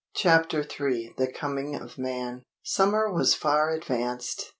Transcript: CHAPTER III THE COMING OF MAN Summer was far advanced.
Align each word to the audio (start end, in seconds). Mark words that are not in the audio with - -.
CHAPTER 0.15 0.61
III 0.67 1.13
THE 1.15 1.31
COMING 1.31 1.75
OF 1.75 1.99
MAN 1.99 2.41
Summer 2.63 3.13
was 3.13 3.35
far 3.35 3.69
advanced. 3.69 4.49